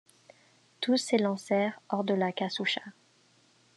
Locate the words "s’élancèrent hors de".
0.97-2.15